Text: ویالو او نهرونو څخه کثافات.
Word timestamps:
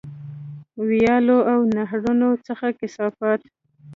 ویالو 0.87 1.37
او 1.51 1.59
نهرونو 1.75 2.29
څخه 2.47 2.67
کثافات. 2.79 3.41